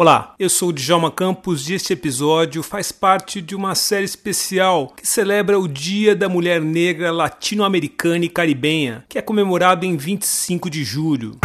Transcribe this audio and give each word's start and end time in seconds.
Olá, 0.00 0.36
eu 0.38 0.48
sou 0.48 0.68
o 0.68 0.72
Djalma 0.72 1.10
Campos 1.10 1.68
e 1.68 1.74
este 1.74 1.92
episódio 1.92 2.62
faz 2.62 2.92
parte 2.92 3.42
de 3.42 3.56
uma 3.56 3.74
série 3.74 4.04
especial 4.04 4.92
que 4.96 5.04
celebra 5.04 5.58
o 5.58 5.66
Dia 5.66 6.14
da 6.14 6.28
Mulher 6.28 6.60
Negra 6.60 7.10
Latino-Americana 7.10 8.24
e 8.24 8.28
Caribenha, 8.28 9.04
que 9.08 9.18
é 9.18 9.22
comemorado 9.22 9.84
em 9.84 9.96
25 9.96 10.70
de 10.70 10.84
julho. 10.84 11.36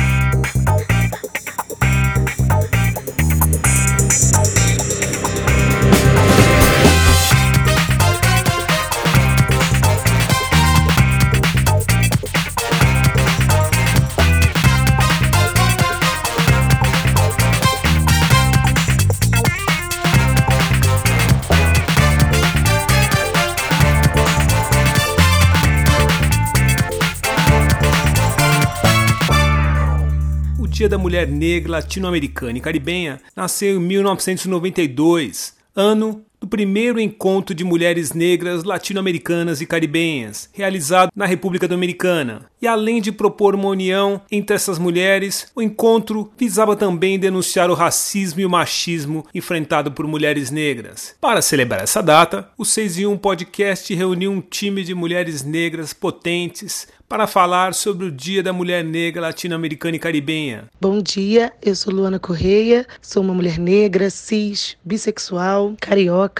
Dia 30.73 30.89
da 30.89 30.97
Mulher 30.97 31.27
Negra 31.27 31.73
Latino-Americana 31.73 32.57
e 32.57 32.61
Caribenha 32.61 33.21
nasceu 33.35 33.75
em 33.75 33.79
1992, 33.79 35.53
ano 35.75 36.25
do 36.43 36.47
primeiro 36.47 36.99
encontro 36.99 37.55
de 37.55 37.63
mulheres 37.63 38.11
negras 38.11 38.65
latino-americanas 38.65 39.61
e 39.61 39.65
caribenhas, 39.65 40.49
realizado 40.51 41.09
na 41.15 41.25
República 41.25 41.69
Dominicana. 41.69 42.47
E 42.61 42.67
além 42.67 43.01
de 43.01 43.13
propor 43.13 43.55
uma 43.55 43.69
união 43.69 44.21
entre 44.29 44.53
essas 44.53 44.77
mulheres, 44.77 45.47
o 45.55 45.61
encontro 45.61 46.29
visava 46.37 46.75
também 46.75 47.17
denunciar 47.17 47.71
o 47.71 47.73
racismo 47.73 48.41
e 48.41 48.45
o 48.45 48.49
machismo 48.49 49.25
enfrentado 49.33 49.89
por 49.93 50.05
mulheres 50.05 50.51
negras. 50.51 51.15
Para 51.21 51.41
celebrar 51.41 51.81
essa 51.81 52.03
data, 52.03 52.49
o 52.57 52.65
6 52.65 52.99
em 52.99 53.05
1 53.05 53.17
Podcast 53.19 53.95
reuniu 53.95 54.29
um 54.29 54.41
time 54.41 54.83
de 54.83 54.93
mulheres 54.93 55.43
negras 55.43 55.93
potentes 55.93 56.89
para 57.07 57.27
falar 57.27 57.75
sobre 57.75 58.07
o 58.07 58.11
Dia 58.11 58.41
da 58.41 58.51
Mulher 58.51 58.83
Negra 58.83 59.21
Latino-Americana 59.21 59.95
e 59.95 59.99
Caribenha. 59.99 60.65
Bom 60.81 60.99
dia, 60.99 61.53
eu 61.61 61.75
sou 61.75 61.93
Luana 61.93 62.17
Correia, 62.17 62.87
sou 63.01 63.21
uma 63.21 63.35
mulher 63.35 63.59
negra, 63.59 64.09
cis, 64.09 64.75
bissexual, 64.83 65.75
carioca 65.79 66.32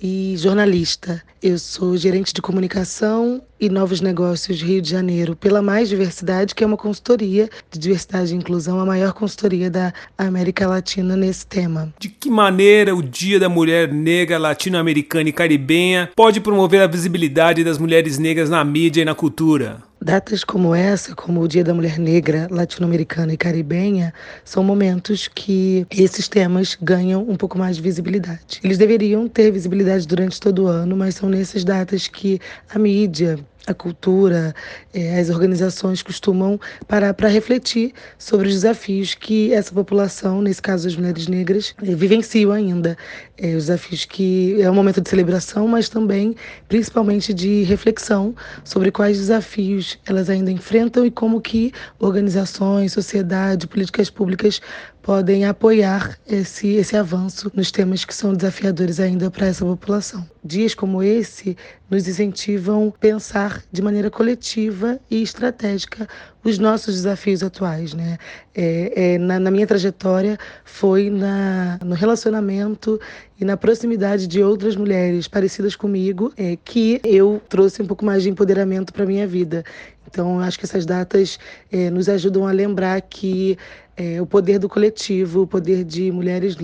e 0.00 0.34
jornalista. 0.36 1.22
Eu 1.42 1.58
sou 1.58 1.96
gerente 1.96 2.34
de 2.34 2.42
comunicação 2.42 3.42
e 3.58 3.68
novos 3.68 4.00
negócios 4.00 4.60
Rio 4.60 4.82
de 4.82 4.90
Janeiro 4.90 5.34
pela 5.34 5.62
Mais 5.62 5.88
Diversidade, 5.88 6.54
que 6.54 6.62
é 6.62 6.66
uma 6.66 6.76
consultoria 6.76 7.48
de 7.70 7.78
diversidade 7.78 8.32
e 8.32 8.36
inclusão, 8.36 8.78
a 8.78 8.86
maior 8.86 9.12
consultoria 9.12 9.70
da 9.70 9.92
América 10.18 10.66
Latina 10.66 11.16
nesse 11.16 11.46
tema. 11.46 11.92
De 11.98 12.08
que 12.08 12.30
maneira 12.30 12.94
o 12.94 13.02
Dia 13.02 13.40
da 13.40 13.48
Mulher 13.48 13.92
Negra 13.92 14.38
Latino-Americana 14.38 15.28
e 15.28 15.32
Caribenha 15.32 16.10
pode 16.14 16.40
promover 16.40 16.82
a 16.82 16.86
visibilidade 16.86 17.64
das 17.64 17.78
mulheres 17.78 18.18
negras 18.18 18.50
na 18.50 18.64
mídia 18.64 19.02
e 19.02 19.04
na 19.04 19.14
cultura? 19.14 19.89
Datas 20.02 20.42
como 20.44 20.74
essa, 20.74 21.14
como 21.14 21.42
o 21.42 21.48
Dia 21.48 21.62
da 21.62 21.74
Mulher 21.74 21.98
Negra 21.98 22.48
Latino-Americana 22.50 23.34
e 23.34 23.36
Caribenha, 23.36 24.14
são 24.42 24.64
momentos 24.64 25.28
que 25.28 25.86
esses 25.90 26.26
temas 26.26 26.74
ganham 26.80 27.22
um 27.28 27.36
pouco 27.36 27.58
mais 27.58 27.76
de 27.76 27.82
visibilidade. 27.82 28.60
Eles 28.64 28.78
deveriam 28.78 29.28
ter 29.28 29.50
visibilidade 29.50 30.08
durante 30.08 30.40
todo 30.40 30.64
o 30.64 30.66
ano, 30.68 30.96
mas 30.96 31.16
são 31.16 31.28
nessas 31.28 31.64
datas 31.64 32.08
que 32.08 32.40
a 32.70 32.78
mídia, 32.78 33.38
a 33.66 33.74
cultura, 33.74 34.54
eh, 34.94 35.20
as 35.20 35.30
organizações 35.30 36.02
costumam 36.02 36.58
parar 36.88 37.14
para 37.14 37.28
refletir 37.28 37.92
sobre 38.18 38.48
os 38.48 38.54
desafios 38.54 39.14
que 39.14 39.52
essa 39.52 39.72
população, 39.72 40.40
nesse 40.42 40.62
caso 40.62 40.88
as 40.88 40.96
mulheres 40.96 41.26
negras, 41.26 41.74
eh, 41.82 41.94
vivenciam 41.94 42.52
ainda. 42.52 42.96
Eh, 43.36 43.54
os 43.54 43.66
desafios 43.66 44.04
que 44.04 44.60
é 44.60 44.70
um 44.70 44.74
momento 44.74 45.00
de 45.00 45.08
celebração, 45.08 45.66
mas 45.68 45.88
também, 45.88 46.34
principalmente, 46.68 47.32
de 47.32 47.62
reflexão 47.64 48.34
sobre 48.64 48.90
quais 48.90 49.18
desafios 49.18 49.98
elas 50.06 50.28
ainda 50.28 50.50
enfrentam 50.50 51.04
e 51.06 51.10
como 51.10 51.40
que 51.40 51.72
organizações, 51.98 52.92
sociedade, 52.92 53.66
políticas 53.66 54.10
públicas 54.10 54.60
podem 55.02 55.44
apoiar 55.46 56.18
esse, 56.26 56.68
esse 56.68 56.96
avanço 56.96 57.50
nos 57.54 57.70
temas 57.70 58.04
que 58.04 58.14
são 58.14 58.34
desafiadores 58.34 59.00
ainda 59.00 59.30
para 59.30 59.46
essa 59.46 59.64
população. 59.64 60.28
Dias 60.44 60.74
como 60.74 61.02
esse 61.02 61.56
nos 61.90 62.06
incentivam 62.06 62.88
a 62.88 62.98
pensar 62.98 63.62
de 63.72 63.82
maneira 63.82 64.08
coletiva 64.10 65.00
e 65.10 65.22
estratégica 65.22 66.08
os 66.44 66.58
nossos 66.58 66.94
desafios 66.94 67.42
atuais. 67.42 67.92
Né? 67.92 68.16
É, 68.54 69.14
é, 69.14 69.18
na, 69.18 69.40
na, 69.40 69.50
minha 69.50 69.66
trajetória 69.66 70.38
foi 70.64 71.10
na, 71.10 71.78
no 71.84 71.94
relacionamento 71.94 73.00
e 73.40 73.44
na 73.44 73.56
proximidade 73.56 74.26
de 74.26 74.42
outras 74.42 74.76
mulheres 74.76 75.26
parecidas 75.26 75.74
comigo 75.74 76.32
é, 76.36 76.56
que 76.64 77.00
eu 77.02 77.42
trouxe 77.48 77.82
um 77.82 77.86
pouco 77.86 78.04
mais 78.04 78.22
de 78.22 78.30
empoderamento 78.30 78.92
para 78.92 79.04
minha 79.04 79.26
vida. 79.26 79.64
Então, 80.06 80.40
acho 80.40 80.58
que 80.58 80.64
essas 80.64 80.86
datas 80.86 81.38
é, 81.70 81.90
nos 81.90 82.08
ajudam 82.08 82.46
a 82.46 82.52
lembrar 82.52 83.00
que 83.00 83.56
é, 83.96 84.20
o 84.20 84.26
poder 84.26 84.58
do 84.58 84.68
coletivo, 84.68 85.42
o 85.42 85.46
poder 85.46 85.84
de 85.84 86.10
mulheres 86.10 86.56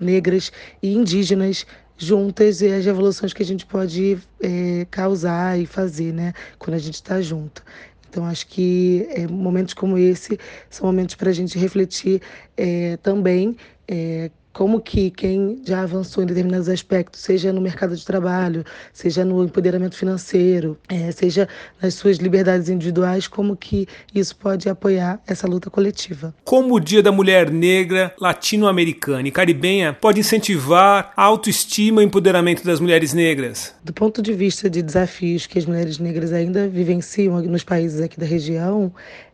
negras 0.00 0.52
e 0.82 0.94
indígenas 0.94 1.66
juntas 1.96 2.60
e 2.60 2.66
as 2.68 2.84
revoluções 2.84 3.32
que 3.32 3.42
a 3.42 3.46
gente 3.46 3.64
pode 3.66 4.18
é, 4.40 4.86
causar 4.90 5.58
e 5.58 5.66
fazer, 5.66 6.12
né, 6.12 6.32
quando 6.58 6.74
a 6.74 6.78
gente 6.78 6.94
está 6.94 7.20
junto. 7.20 7.62
Então, 8.08 8.24
acho 8.24 8.46
que 8.46 9.06
é, 9.10 9.26
momentos 9.26 9.74
como 9.74 9.98
esse 9.98 10.38
são 10.70 10.86
momentos 10.86 11.14
para 11.14 11.30
a 11.30 11.32
gente 11.32 11.58
refletir 11.58 12.22
é, 12.56 12.96
também 12.98 13.56
é, 13.86 14.30
como 14.56 14.80
que 14.80 15.10
quem 15.10 15.60
já 15.66 15.82
avançou 15.82 16.22
em 16.24 16.26
determinados 16.26 16.66
aspectos, 16.70 17.20
seja 17.20 17.52
no 17.52 17.60
mercado 17.60 17.94
de 17.94 18.02
trabalho, 18.02 18.64
seja 18.90 19.22
no 19.22 19.44
empoderamento 19.44 19.94
financeiro, 19.94 20.78
é, 20.88 21.12
seja 21.12 21.46
nas 21.78 21.92
suas 21.92 22.16
liberdades 22.16 22.70
individuais, 22.70 23.28
como 23.28 23.54
que 23.54 23.86
isso 24.14 24.34
pode 24.34 24.66
apoiar 24.66 25.20
essa 25.26 25.46
luta 25.46 25.68
coletiva. 25.68 26.34
Como 26.42 26.74
o 26.74 26.80
Dia 26.80 27.02
da 27.02 27.12
Mulher 27.12 27.50
Negra, 27.50 28.14
Latino-Americana 28.18 29.28
e 29.28 29.30
Caribenha 29.30 29.92
pode 29.92 30.20
incentivar 30.20 31.12
a 31.14 31.22
autoestima 31.22 32.02
e 32.02 32.06
empoderamento 32.06 32.64
das 32.64 32.80
mulheres 32.80 33.12
negras? 33.12 33.74
Do 33.84 33.92
ponto 33.92 34.22
de 34.22 34.32
vista 34.32 34.70
de 34.70 34.80
desafios 34.80 35.46
que 35.46 35.58
as 35.58 35.66
mulheres 35.66 35.98
negras 35.98 36.32
ainda 36.32 36.66
vivenciam 36.66 37.42
nos 37.42 37.62
países 37.62 38.00
aqui 38.00 38.18
da 38.18 38.24
região, 38.24 38.90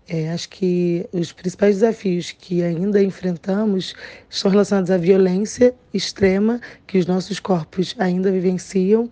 é, 0.09 0.31
acho 0.31 0.49
que 0.49 1.07
os 1.13 1.33
principais 1.33 1.77
desafios 1.77 2.33
que 2.33 2.63
ainda 2.63 3.03
enfrentamos 3.03 3.95
estão 4.29 4.51
relacionados 4.51 4.91
à 4.91 4.97
violência 4.97 5.75
extrema 5.95 6.61
que 6.87 6.99
os 6.99 7.07
nossos 7.07 7.39
corpos 7.39 7.95
ainda 7.99 8.31
vivenciam. 8.31 9.11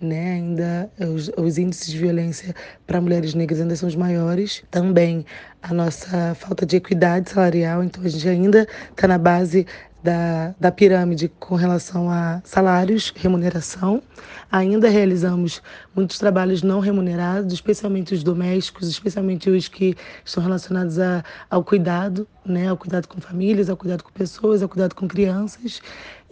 Né, 0.00 0.34
ainda 0.34 0.88
os, 1.12 1.28
os 1.36 1.58
índices 1.58 1.88
de 1.88 1.98
violência 1.98 2.54
para 2.86 3.00
mulheres 3.00 3.34
negras 3.34 3.60
ainda 3.60 3.74
são 3.74 3.88
os 3.88 3.96
maiores. 3.96 4.62
Também 4.70 5.26
a 5.60 5.74
nossa 5.74 6.36
falta 6.36 6.64
de 6.64 6.76
equidade 6.76 7.30
salarial, 7.30 7.82
então 7.82 8.04
a 8.04 8.08
gente 8.08 8.28
ainda 8.28 8.64
está 8.92 9.08
na 9.08 9.18
base 9.18 9.66
da, 10.02 10.54
da 10.58 10.70
pirâmide 10.70 11.28
com 11.28 11.54
relação 11.54 12.10
a 12.10 12.40
salários, 12.44 13.12
remuneração. 13.14 14.02
Ainda 14.50 14.88
realizamos 14.88 15.62
muitos 15.94 16.18
trabalhos 16.18 16.62
não 16.62 16.80
remunerados, 16.80 17.52
especialmente 17.52 18.14
os 18.14 18.22
domésticos, 18.22 18.88
especialmente 18.88 19.50
os 19.50 19.68
que 19.68 19.96
estão 20.24 20.42
relacionados 20.42 20.98
a, 20.98 21.24
ao 21.50 21.64
cuidado, 21.64 22.26
né, 22.44 22.68
ao 22.68 22.76
cuidado 22.76 23.06
com 23.06 23.20
famílias, 23.20 23.68
ao 23.68 23.76
cuidado 23.76 24.02
com 24.02 24.10
pessoas, 24.10 24.62
ao 24.62 24.68
cuidado 24.68 24.94
com 24.94 25.08
crianças. 25.08 25.82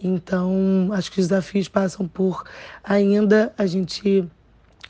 Então, 0.01 0.89
acho 0.93 1.11
que 1.11 1.19
os 1.19 1.27
desafios 1.27 1.67
passam 1.67 2.07
por 2.07 2.43
ainda 2.83 3.53
a 3.57 3.65
gente 3.65 4.27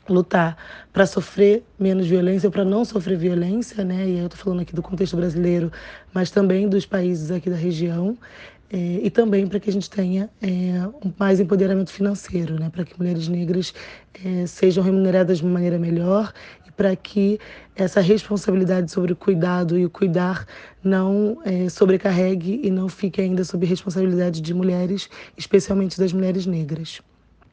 lutar 0.08 0.56
para 0.92 1.06
sofrer 1.06 1.62
menos 1.78 2.06
violência, 2.06 2.50
para 2.50 2.64
não 2.64 2.84
sofrer 2.84 3.18
violência, 3.18 3.84
né? 3.84 4.08
E 4.08 4.18
eu 4.18 4.26
estou 4.26 4.38
falando 4.38 4.60
aqui 4.60 4.74
do 4.74 4.82
contexto 4.82 5.16
brasileiro, 5.16 5.70
mas 6.12 6.30
também 6.30 6.68
dos 6.68 6.86
países 6.86 7.30
aqui 7.30 7.50
da 7.50 7.56
região. 7.56 8.16
É, 8.70 9.00
e 9.02 9.10
também 9.10 9.46
para 9.46 9.58
que 9.58 9.70
a 9.70 9.72
gente 9.72 9.88
tenha 9.88 10.28
é, 10.42 10.46
um 11.02 11.10
mais 11.18 11.40
empoderamento 11.40 11.90
financeiro, 11.90 12.58
né, 12.60 12.68
para 12.70 12.84
que 12.84 12.98
mulheres 12.98 13.26
negras 13.26 13.72
é, 14.22 14.46
sejam 14.46 14.84
remuneradas 14.84 15.38
de 15.38 15.44
uma 15.44 15.54
maneira 15.54 15.78
melhor 15.78 16.32
e 16.66 16.70
para 16.72 16.94
que 16.94 17.40
essa 17.74 18.00
responsabilidade 18.00 18.90
sobre 18.90 19.14
o 19.14 19.16
cuidado 19.16 19.78
e 19.78 19.86
o 19.86 19.90
cuidar 19.90 20.44
não 20.84 21.38
é, 21.46 21.70
sobrecarregue 21.70 22.60
e 22.62 22.70
não 22.70 22.90
fique 22.90 23.22
ainda 23.22 23.42
sob 23.42 23.64
responsabilidade 23.64 24.40
de 24.42 24.52
mulheres, 24.52 25.08
especialmente 25.34 25.98
das 25.98 26.12
mulheres 26.12 26.44
negras. 26.44 27.00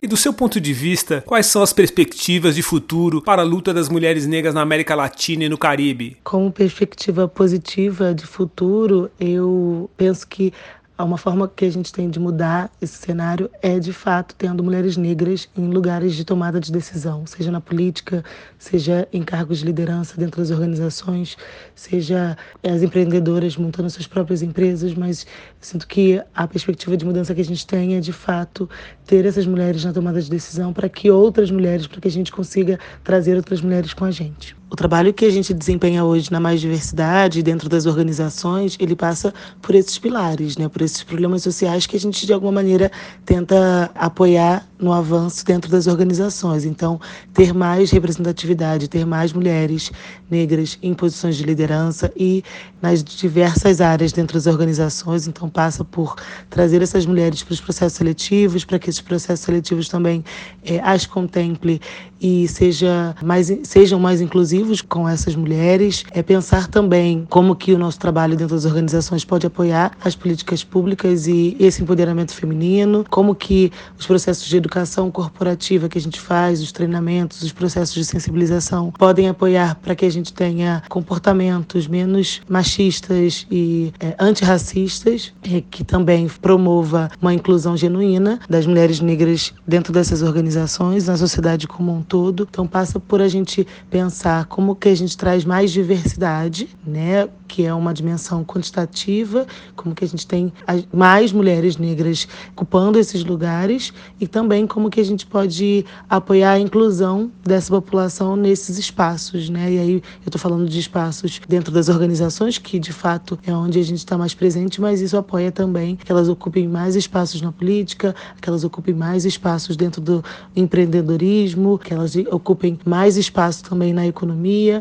E 0.01 0.07
do 0.07 0.17
seu 0.17 0.33
ponto 0.33 0.59
de 0.59 0.73
vista, 0.73 1.23
quais 1.25 1.45
são 1.45 1.63
as 1.63 1.71
perspectivas 1.71 2.55
de 2.55 2.61
futuro 2.61 3.21
para 3.21 3.41
a 3.41 3.45
luta 3.45 3.73
das 3.73 3.87
mulheres 3.87 4.27
negras 4.27 4.53
na 4.53 4.61
América 4.61 4.93
Latina 4.93 5.45
e 5.45 5.49
no 5.49 5.57
Caribe? 5.57 6.17
Como 6.23 6.51
perspectiva 6.51 7.27
positiva 7.27 8.13
de 8.13 8.25
futuro, 8.25 9.09
eu 9.19 9.89
penso 9.97 10.27
que 10.27 10.53
uma 11.03 11.17
forma 11.17 11.47
que 11.47 11.65
a 11.65 11.69
gente 11.69 11.91
tem 11.91 12.09
de 12.09 12.19
mudar 12.19 12.71
esse 12.81 12.95
cenário 12.97 13.49
é, 13.61 13.79
de 13.79 13.91
fato, 13.91 14.33
tendo 14.37 14.63
mulheres 14.63 14.95
negras 14.95 15.49
em 15.55 15.69
lugares 15.69 16.15
de 16.15 16.23
tomada 16.23 16.59
de 16.59 16.71
decisão, 16.71 17.25
seja 17.25 17.51
na 17.51 17.59
política, 17.59 18.23
seja 18.57 19.07
em 19.11 19.21
cargos 19.21 19.59
de 19.59 19.65
liderança 19.65 20.15
dentro 20.17 20.39
das 20.39 20.51
organizações, 20.51 21.37
seja 21.75 22.37
as 22.63 22.81
empreendedoras 22.81 23.57
montando 23.57 23.89
suas 23.89 24.07
próprias 24.07 24.41
empresas, 24.41 24.93
mas 24.93 25.25
sinto 25.59 25.85
que 25.87 26.21
a 26.33 26.47
perspectiva 26.47 26.95
de 26.95 27.05
mudança 27.05 27.35
que 27.35 27.41
a 27.41 27.45
gente 27.45 27.67
tem 27.67 27.95
é, 27.95 27.99
de 27.99 28.13
fato, 28.13 28.69
ter 29.05 29.25
essas 29.25 29.45
mulheres 29.45 29.83
na 29.83 29.91
tomada 29.91 30.21
de 30.21 30.29
decisão 30.29 30.71
para 30.71 30.87
que 30.87 31.11
outras 31.11 31.51
mulheres, 31.51 31.87
para 31.87 31.99
que 31.99 32.07
a 32.07 32.11
gente 32.11 32.31
consiga 32.31 32.79
trazer 33.03 33.35
outras 33.35 33.61
mulheres 33.61 33.93
com 33.93 34.05
a 34.05 34.11
gente. 34.11 34.55
O 34.67 34.75
trabalho 34.75 35.13
que 35.13 35.23
a 35.25 35.29
gente 35.29 35.53
desempenha 35.53 36.03
hoje 36.03 36.31
na 36.31 36.39
Mais 36.39 36.59
Diversidade, 36.59 37.43
dentro 37.43 37.69
das 37.69 37.85
organizações, 37.85 38.75
ele 38.79 38.95
passa 38.95 39.31
por 39.61 39.75
esses 39.75 39.99
pilares, 39.99 40.57
né? 40.57 40.67
por 40.67 40.81
esses 40.81 41.03
problemas 41.03 41.43
sociais 41.43 41.85
que 41.85 41.95
a 41.95 41.99
gente, 41.99 42.25
de 42.25 42.33
alguma 42.33 42.51
maneira, 42.51 42.91
tenta 43.23 43.91
apoiar 43.93 44.67
no 44.79 44.91
avanço 44.91 45.45
dentro 45.45 45.69
das 45.69 45.85
organizações. 45.85 46.65
Então, 46.65 46.99
ter 47.31 47.53
mais 47.53 47.91
representatividade, 47.91 48.87
ter 48.87 49.05
mais 49.05 49.31
mulheres 49.31 49.91
negras 50.29 50.79
em 50.81 50.95
posições 50.95 51.37
de 51.37 51.43
liderança 51.43 52.11
e 52.17 52.43
nas 52.81 53.03
diversas 53.03 53.79
áreas 53.79 54.11
dentro 54.11 54.33
das 54.33 54.47
organizações. 54.47 55.27
Então, 55.27 55.47
passa 55.47 55.85
por 55.85 56.15
trazer 56.49 56.81
essas 56.81 57.05
mulheres 57.05 57.43
para 57.43 57.53
os 57.53 57.61
processos 57.61 57.97
seletivos, 57.99 58.65
para 58.65 58.79
que 58.79 58.89
esses 58.89 59.01
processos 59.01 59.45
seletivos 59.45 59.87
também 59.87 60.25
é, 60.63 60.79
as 60.79 61.05
contemple 61.05 61.79
e 62.19 62.47
seja 62.47 63.15
mais, 63.21 63.51
sejam 63.63 63.99
mais 63.99 64.19
inclusivos 64.21 64.54
com 64.81 65.07
essas 65.07 65.35
mulheres. 65.35 66.03
É 66.11 66.21
pensar 66.21 66.67
também 66.67 67.25
como 67.29 67.55
que 67.55 67.73
o 67.73 67.77
nosso 67.77 67.99
trabalho 67.99 68.35
dentro 68.35 68.55
das 68.55 68.65
organizações 68.65 69.25
pode 69.25 69.47
apoiar 69.47 69.91
as 70.03 70.15
políticas 70.15 70.63
públicas 70.63 71.27
e 71.27 71.55
esse 71.59 71.81
empoderamento 71.81 72.33
feminino, 72.33 73.05
como 73.09 73.35
que 73.35 73.71
os 73.97 74.05
processos 74.05 74.47
de 74.47 74.57
educação 74.57 75.09
corporativa 75.11 75.89
que 75.89 75.97
a 75.97 76.01
gente 76.01 76.19
faz, 76.19 76.61
os 76.61 76.71
treinamentos, 76.71 77.41
os 77.41 77.51
processos 77.51 77.95
de 77.95 78.05
sensibilização 78.05 78.91
podem 78.91 79.29
apoiar 79.29 79.75
para 79.75 79.95
que 79.95 80.05
a 80.05 80.11
gente 80.11 80.33
tenha 80.33 80.83
comportamentos 80.89 81.87
menos 81.87 82.41
machistas 82.47 83.45
e 83.49 83.93
é, 83.99 84.15
antirracistas, 84.19 85.33
é, 85.43 85.61
que 85.69 85.83
também 85.83 86.27
promova 86.41 87.09
uma 87.21 87.33
inclusão 87.33 87.77
genuína 87.77 88.39
das 88.49 88.65
mulheres 88.65 88.99
negras 88.99 89.53
dentro 89.67 89.93
dessas 89.93 90.21
organizações, 90.21 91.07
na 91.07 91.17
sociedade 91.17 91.67
como 91.67 91.93
um 91.93 92.01
todo. 92.01 92.47
Então 92.49 92.67
passa 92.67 92.99
por 92.99 93.21
a 93.21 93.27
gente 93.27 93.65
pensar 93.89 94.44
como 94.47 94.75
que 94.75 94.89
a 94.89 94.95
gente 94.95 95.17
traz 95.17 95.45
mais 95.45 95.71
diversidade, 95.71 96.69
né? 96.85 97.27
que 97.47 97.65
é 97.65 97.73
uma 97.73 97.93
dimensão 97.93 98.43
quantitativa, 98.43 99.45
como 99.75 99.95
que 99.95 100.03
a 100.03 100.07
gente 100.07 100.25
tem 100.25 100.51
mais 100.91 101.31
mulheres 101.31 101.77
negras 101.77 102.27
ocupando 102.51 102.99
esses 102.99 103.23
lugares 103.23 103.93
e 104.19 104.27
também 104.27 104.65
como 104.67 104.89
que 104.89 104.99
a 104.99 105.05
gente 105.05 105.25
pode 105.25 105.85
apoiar 106.09 106.51
a 106.51 106.59
inclusão 106.59 107.31
dessa 107.43 107.69
população 107.69 108.35
nesses 108.35 108.77
espaços, 108.77 109.49
né? 109.49 109.71
E 109.71 109.79
aí 109.79 109.93
eu 109.93 110.01
estou 110.25 110.39
falando 110.39 110.67
de 110.67 110.79
espaços 110.79 111.39
dentro 111.47 111.71
das 111.71 111.87
organizações, 111.87 112.57
que 112.57 112.79
de 112.79 112.91
fato 112.91 113.39
é 113.45 113.53
onde 113.53 113.79
a 113.79 113.83
gente 113.83 113.99
está 113.99 114.17
mais 114.17 114.33
presente, 114.33 114.81
mas 114.81 114.99
isso 115.01 115.15
apoia 115.15 115.51
também 115.51 115.95
que 115.95 116.11
elas 116.11 116.27
ocupem 116.27 116.67
mais 116.67 116.95
espaços 116.95 117.41
na 117.41 117.51
política, 117.51 118.15
que 118.41 118.49
elas 118.49 118.63
ocupem 118.63 118.93
mais 118.93 119.25
espaços 119.25 119.77
dentro 119.77 120.01
do 120.01 120.23
empreendedorismo, 120.55 121.77
que 121.77 121.93
elas 121.93 122.15
ocupem 122.31 122.77
mais 122.85 123.17
espaço 123.17 123.63
também 123.63 123.93
na 123.93 124.05
economia 124.05 124.34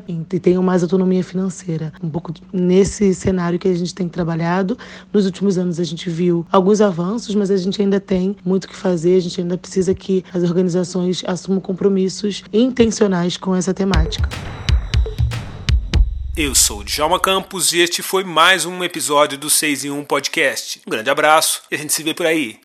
e 0.08 0.40
tenham 0.40 0.62
mais 0.62 0.82
autonomia 0.82 1.22
financeira. 1.22 1.92
Um 2.02 2.08
pouco 2.08 2.32
nesse 2.52 3.14
cenário 3.14 3.58
que 3.58 3.68
a 3.68 3.74
gente 3.74 3.94
tem 3.94 4.08
trabalhado. 4.08 4.76
Nos 5.12 5.24
últimos 5.26 5.58
anos 5.58 5.78
a 5.78 5.84
gente 5.84 6.10
viu 6.10 6.46
alguns 6.50 6.80
avanços, 6.80 7.34
mas 7.34 7.50
a 7.50 7.56
gente 7.56 7.80
ainda 7.80 8.00
tem 8.00 8.36
muito 8.44 8.68
que 8.68 8.76
fazer, 8.76 9.16
a 9.16 9.20
gente 9.20 9.40
ainda 9.40 9.56
precisa 9.56 9.94
que 9.94 10.24
as 10.32 10.42
organizações 10.42 11.22
assumam 11.26 11.60
compromissos 11.60 12.42
intencionais 12.52 13.36
com 13.36 13.54
essa 13.54 13.72
temática. 13.72 14.28
Eu 16.36 16.52
sou 16.52 16.80
o 16.80 16.84
Djalma 16.84 17.20
Campos 17.20 17.72
e 17.72 17.78
este 17.78 18.02
foi 18.02 18.24
mais 18.24 18.64
um 18.64 18.82
episódio 18.82 19.38
do 19.38 19.48
6 19.48 19.84
em 19.84 19.90
1 19.90 20.04
Podcast. 20.04 20.80
Um 20.84 20.90
grande 20.90 21.08
abraço 21.08 21.62
e 21.70 21.76
a 21.76 21.78
gente 21.78 21.92
se 21.92 22.02
vê 22.02 22.12
por 22.12 22.26
aí. 22.26 22.63